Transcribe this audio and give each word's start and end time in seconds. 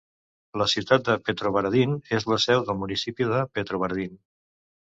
La 0.61 0.65
ciutat 0.71 1.03
de 1.09 1.17
Petrovaradin 1.27 1.93
és 2.21 2.27
la 2.33 2.39
seu 2.47 2.65
del 2.71 2.81
municipi 2.85 3.31
de 3.35 3.47
Petrovaradin. 3.59 4.19